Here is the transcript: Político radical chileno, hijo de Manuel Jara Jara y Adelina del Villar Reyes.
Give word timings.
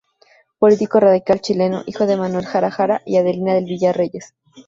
Político 0.57 0.99
radical 0.99 1.41
chileno, 1.41 1.83
hijo 1.85 2.07
de 2.07 2.17
Manuel 2.17 2.47
Jara 2.47 2.71
Jara 2.71 3.03
y 3.05 3.17
Adelina 3.17 3.53
del 3.53 3.65
Villar 3.65 3.95
Reyes. 3.95 4.33